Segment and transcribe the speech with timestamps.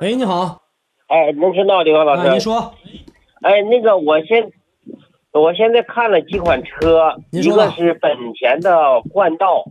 [0.00, 0.62] 喂，你好，
[1.08, 2.40] 哎，能听到李刚老啊，你？
[2.40, 2.72] 说，
[3.42, 4.50] 哎，那个我现
[5.30, 9.64] 我现在看了几款车，一个是本田的冠道，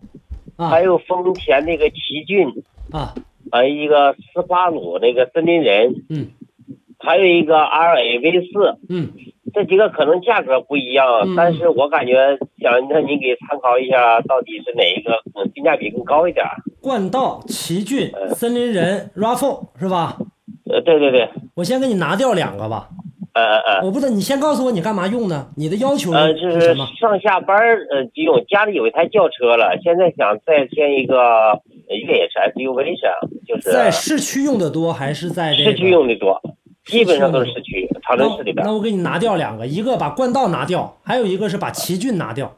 [0.56, 2.48] 啊还有丰田那个奇骏，
[2.92, 3.16] 啊，
[3.52, 6.28] 还有一个斯巴鲁那个森林人，嗯
[7.00, 9.14] 还有一个 RA V 四，嗯，
[9.52, 16.46] 这几个可能价格不一样，嗯但是我感觉想让您给参考一下，到底是哪一个嗯性价比更高一点？
[16.82, 20.18] 冠道、奇骏、森林人、Raffle 是吧？
[20.72, 22.90] 呃，对对对，我先给你拿掉两个吧。
[23.34, 23.86] 呃呃呃。
[23.86, 25.48] 我不知道，你先告诉我你干嘛用呢？
[25.56, 26.88] 你的要求呃，就是是什么？
[27.00, 33.12] 上下班儿呃就用，家里有一台轿车了，现在想再添一个，呃一个也是 SUV 上，
[33.48, 36.42] 就是在市区用的多还是在这个市区用的多，
[36.86, 38.72] 基本上都是市区，长春市里边那。
[38.72, 42.56] 那我给你拿掉两个，一个把冠道拿掉，还有一个是把奇骏拿掉。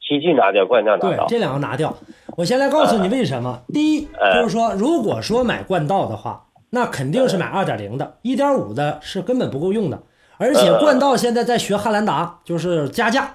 [0.00, 1.26] 奇骏拿掉，冠道拿掉，。
[1.26, 1.96] 对这两个拿掉。
[2.36, 3.60] 我先来告诉你为什么。
[3.72, 10.02] 第一，呃就是说，如果说买冠道的话，那肯定是买二点零的一点五的是根本不够用的。
[10.38, 13.34] 而且冠道现在在学汉兰达，就是加价。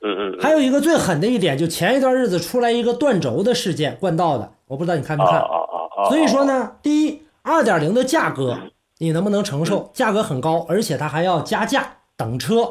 [0.00, 0.40] 嗯嗯嗯。
[0.40, 5.42] 还有一个最狠的一点，就前一段日子出来一个断轴的事件，冠道的，我不知道你看没看。
[6.08, 8.58] 所以说呢，第一二点零的价格
[8.98, 9.90] 你能不能承受？
[9.92, 12.68] 价格很高，而且它还要加价等车。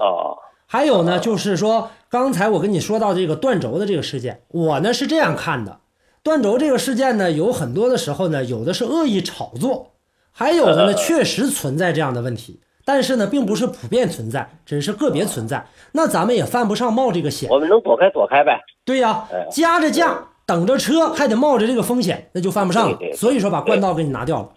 [0.73, 0.77] 哦。
[0.77, 5.79] 还有呢，就是说，刚才我跟你说到这个断轴的这个事件，我呢是这样看的：
[6.23, 9.91] 断轴这个事件呢，有很多的时候呢，有的是恶意炒作，
[10.31, 15.67] 还有的呢确实存在这样的问题，但是呢，并不是普遍存在，只是个别存在。
[15.91, 17.49] 那咱们也犯不上冒这个险。
[17.51, 18.59] 我们能躲开躲开呗。
[18.83, 24.49] 对呀哎，加着价等着车，还得冒着这个风险，那就犯不上了所以说把冠道给你拿掉了。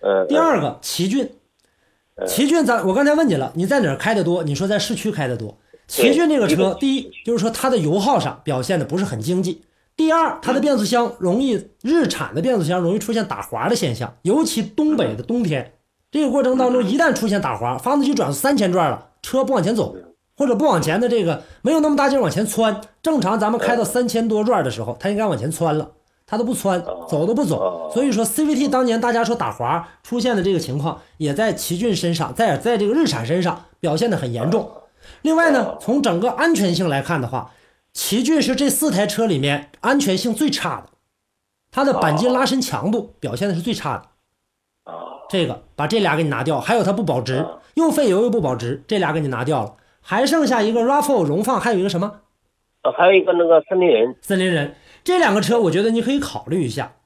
[0.00, 0.26] 嗯。
[0.28, 1.30] 第二个，奇骏，
[2.24, 4.42] 奇骏咱我刚才问你了，你在哪儿开的多？
[4.42, 5.58] 你说在市区开的多。
[5.86, 9.60] 奇骏这个车，第一就是说它的油耗上表现的不是很经济，
[9.94, 15.74] 第二它的变速箱容易日产的变速箱容易出现打滑的现象，尤其东北的冬天，
[16.10, 19.94] 这个过程当中一旦出现打滑，发动机转速三千转了，车不往前走，
[20.38, 25.92] 或者不往前的这个没有那么大劲往前窜，正常咱们开到三千多转的时候，它应该往前窜了。
[26.26, 34.68] 它都不窜，走都不走，所以说 CVT 当年大家说打滑出现的这个情况，也在奇骏身上，在在这个日产身上表现的很严重。
[35.22, 37.52] 另外呢，从整个安全性来看的话，
[37.92, 40.88] 奇骏是这四台车里面安全性最差的，
[41.70, 44.92] 它的钣金拉伸强度表现的是最差的。
[44.92, 45.22] 啊。
[45.28, 52.22] 这个把这俩给你拿掉，还有它不保值，又费油又不保值，这俩给你拿掉了，还剩下一个 RAV4 荣放，还有一个什么？
[52.82, 56.96] 呃还有一个那个森林人，森林人，这两个车我觉得你可以考虑一下。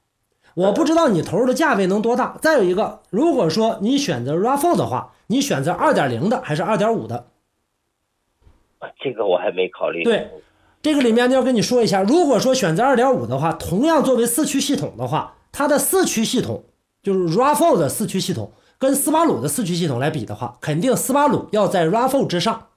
[0.55, 2.35] 我不知道你投入的价位能多大。
[2.41, 7.27] 再有一个，如果说你选择 RAV4 的话，你选择2.0的还是2.5的？
[8.79, 10.03] 啊这个我还没考虑。
[10.03, 10.31] 对，
[10.81, 16.63] 这个里面要跟你说一下，如果说选择2.5的话，同样作为四驱系统的话，它的四驱系统
[17.03, 22.69] 就是 RAV4 的四驱系统跟斯巴鲁的四驱系统来比的话，肯定斯巴鲁要在 RAV4 之上。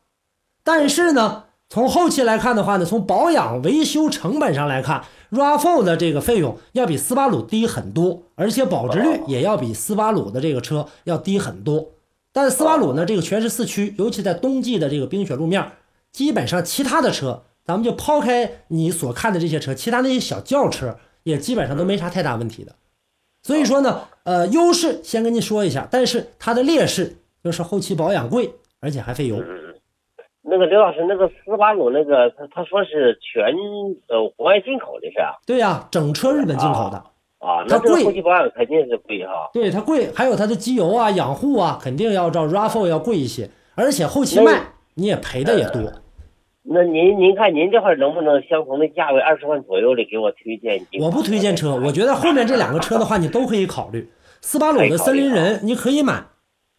[0.62, 1.43] 但是呢，
[1.74, 5.02] 从后期来看的话呢，从保养维修成本上来看
[5.32, 11.90] ，RAV4 的这个费用要比斯巴鲁低很多，而且保值率也要比斯巴鲁的这个车要低很多。
[12.32, 15.72] 但斯巴鲁呢，这个全是四驱，尤其在冬季的这个冰雪路面，
[16.12, 22.76] 基本上其他的车，咱们就抛开你所看的这些车，其他那些小轿车也基本上都没啥太大问题的。
[23.42, 29.42] 所以说呢，呃，优势先跟你说一下，但是它的劣势就是后期保养贵，而且还费油。
[30.46, 33.46] 那个刘老师，那个斯巴鲁那个他他说是全
[34.08, 35.32] 呃国外进口的是啊？
[35.46, 36.98] 对呀、整车日本进口的，
[37.38, 39.48] 啊，它贵那这后期保养肯定是贵哈。
[39.54, 44.60] 对它贵，还有它的机油啊、养护啊，肯定要照 RAV4 要贵一些，而且后期卖
[44.94, 45.80] 你也赔的也多。
[46.62, 50.86] 那您您看您这块能不能相同的价位二十万左右的给我推荐？
[51.00, 54.10] 我不推荐车，我觉得后面这两个车的话，你都可以考虑。
[54.40, 56.22] 斯巴鲁的森林人你可以买，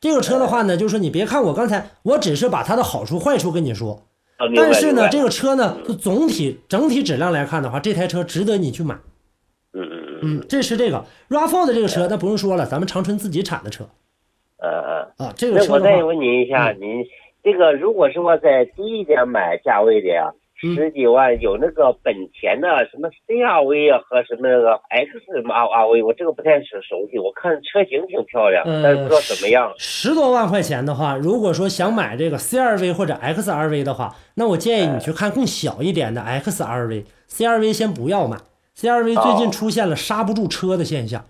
[0.05, 4.03] 这个车的话呢，就是说你别看我刚才，我只是把它的好处坏处跟你说，
[4.55, 8.93] 但是呢，这个车呢，就总体整体质量来看的话，这台车值得你去买。
[9.73, 13.83] 嗯嗯嗯嗯，这是这个 RAV4 的这个车，那不用说了，咱们长春自己产的车
[14.59, 14.69] 呃
[15.17, 15.25] 呃。
[15.25, 15.33] 啊。
[15.35, 17.03] 这个车我再问您一下，您
[17.43, 29.73] 这个如果是我在低一点买价位的呀，嗯十几万有那个本田的什么 CRV 啊和什么那个 X 什么 RV，我这个不太熟熟悉，我看车型挺漂亮，呃但是不知道怎么样。
[29.77, 38.37] 十多万块钱的话，如果说想买这个 CRV 或者 XRV 的话，那我建议你去看更小一点的 XRV，CRV 先不要买。
[38.77, 41.25] CRV 最近出现了刹不住车的现象，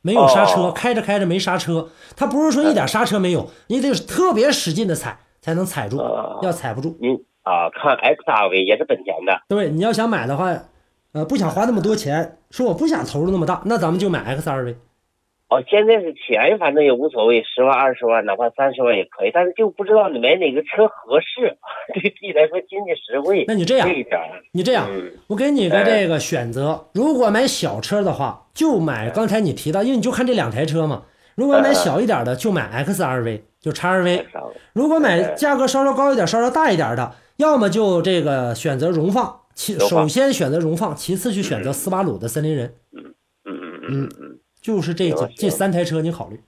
[0.00, 1.88] 没有刹车，哦开着开着没刹车。
[2.16, 6.96] 它不是说一点刹车没有，你得特别使劲的踩才能踩住哦，要踩不住。
[7.00, 10.52] 您啊， 看 XRV 也是本田的，对，你要想买的话，
[11.12, 14.74] 呃，不想花那么多钱，说我不想投入那么大，那咱们就买 XRV。
[15.48, 21.58] 哦，现在是钱，反正也无所谓，十万、二十万，哪怕三十万也可以，但是就不知道你买哪个车合适，
[21.92, 23.44] 对自己来说经济实惠。
[23.46, 23.86] 那你这样
[24.52, 31.02] 你这样，嗯我给你个这个选择，如果买小车的话，就买刚才你提到，因为你就看这两台车嘛。
[31.34, 34.24] 如果买小一点的，就买 XRV，就 XRV。
[34.72, 37.12] 如果买价格稍稍高一点、稍稍大一点的，
[37.42, 43.02] 要么就这个选择荣放，其首先选择荣放，其次去选择斯巴鲁的森林人，嗯
[43.44, 46.40] 嗯嗯嗯嗯，就是这这三台车你考虑。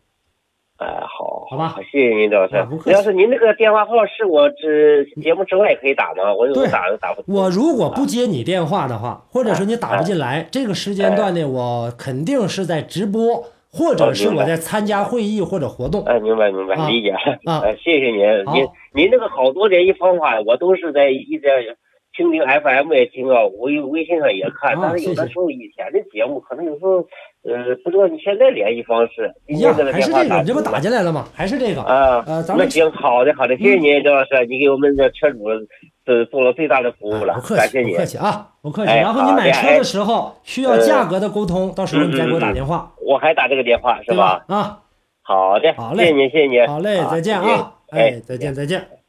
[0.77, 2.85] 哎，好，好吧谢谢您，赵老师啊不客。
[2.85, 6.33] 气要是您那个电话号是我这节目之外也可以打吗？
[6.35, 7.35] 我有对打都打不通。
[7.35, 13.45] 我如果不接你电话的话，或者说你打不进哎来，这个时间段内我肯定是在直播，
[13.75, 16.05] 或者是我在参加会议或者活动。
[16.05, 17.11] 哎，明白明白，啊理解。
[17.11, 18.21] 啊呃，谢谢您，
[18.55, 21.49] 您您这个好多联系方法，我都是在一在
[22.17, 26.99] 蜻蜓 FM 也听啊，微微信上也看，啊但是有的时候以前的节目，可能有时候
[27.43, 29.35] 呃不知道你现在联系方式。
[29.49, 31.27] 今一样天这个还是这个，你这不打进来了吗？
[31.35, 31.83] 还是这个。
[31.83, 32.23] 啊？
[32.29, 35.45] 呃，咱们那行，好的好的，谢谢您，刘老师，你给我们的车主
[36.07, 38.05] 呃做了最大的服务了啊不，客气，不客。
[38.05, 38.93] 气啊，不客气。
[38.93, 44.55] 哎然后你买车的时候需要价格的沟通，到时候你再给我打电话，我还打这个电话是吧吧？？
[44.57, 44.81] 啊，
[45.23, 46.67] 好的，好嘞谢谢您，谢谢您。
[46.67, 49.04] 好嘞，再见啊，哎，再见，再见。